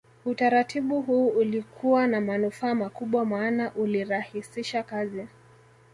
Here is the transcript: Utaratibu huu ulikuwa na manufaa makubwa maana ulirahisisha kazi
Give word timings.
Utaratibu 0.25 1.01
huu 1.01 1.27
ulikuwa 1.27 2.07
na 2.07 2.21
manufaa 2.21 2.75
makubwa 2.75 3.25
maana 3.25 3.73
ulirahisisha 3.75 4.83
kazi 4.83 5.27